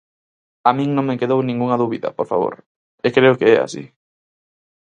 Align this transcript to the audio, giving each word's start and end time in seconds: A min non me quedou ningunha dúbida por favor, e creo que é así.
A 0.69 0.71
min 0.77 0.89
non 0.93 1.07
me 1.09 1.19
quedou 1.21 1.39
ningunha 1.41 1.79
dúbida 1.83 2.09
por 2.17 2.27
favor, 2.31 2.53
e 3.05 3.07
creo 3.15 3.37
que 3.39 3.47
é 3.55 3.57
así. 3.59 3.83